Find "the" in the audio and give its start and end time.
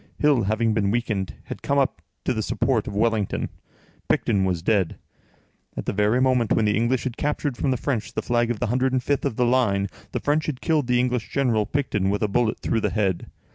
2.33-2.41, 5.85-5.93, 6.65-6.75, 7.69-7.77, 8.13-8.23, 8.59-8.65, 9.35-9.45, 10.11-10.19, 10.87-10.99, 12.81-12.89